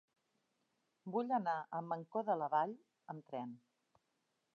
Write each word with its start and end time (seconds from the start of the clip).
Vull 1.15 1.29
anar 1.37 1.53
a 1.59 1.81
Mancor 1.89 2.25
de 2.31 2.37
la 2.43 2.47
Vall 2.57 2.73
amb 3.15 3.29
tren. 3.33 3.53